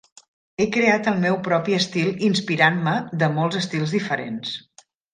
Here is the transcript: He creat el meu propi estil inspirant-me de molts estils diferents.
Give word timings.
He 0.63 0.65
creat 0.77 1.09
el 1.11 1.19
meu 1.25 1.37
propi 1.49 1.77
estil 1.81 2.11
inspirant-me 2.31 2.97
de 3.23 3.31
molts 3.39 3.63
estils 3.63 3.99
diferents. 4.01 4.61